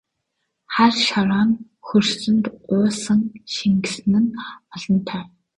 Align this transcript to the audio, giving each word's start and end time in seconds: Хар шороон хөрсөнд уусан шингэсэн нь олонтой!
Хар 0.73 0.93
шороон 1.05 1.49
хөрсөнд 1.85 2.45
уусан 2.73 3.21
шингэсэн 3.53 4.13
нь 4.23 4.35
олонтой! 4.73 5.23